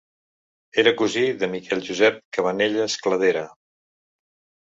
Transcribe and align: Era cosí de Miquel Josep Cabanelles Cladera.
Era 0.83 0.93
cosí 1.01 1.25
de 1.41 1.49
Miquel 1.51 1.83
Josep 1.89 2.17
Cabanelles 2.37 2.95
Cladera. 3.05 3.43